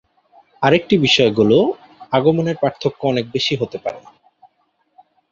আরেকটি 0.61 0.95
বিষয় 0.97 1.31
গল, 1.31 1.51
আগমনের 2.11 2.57
পার্থক্য 2.61 3.01
অনেক 3.07 3.25
বেশি 3.31 3.53
হতে 3.55 3.77
পারে। 3.77 3.99